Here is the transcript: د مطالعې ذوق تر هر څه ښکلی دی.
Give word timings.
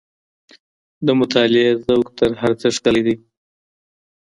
د 1.05 1.07
مطالعې 1.19 1.69
ذوق 1.85 2.07
تر 2.19 2.31
هر 2.41 2.51
څه 2.61 2.67
ښکلی 2.75 3.01
دی. 3.07 3.15